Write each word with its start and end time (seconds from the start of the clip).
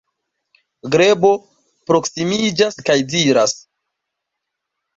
Grebo 0.95 1.31
proksimiĝas 1.93 2.81
kaj 2.89 2.99
diras: 3.15 3.57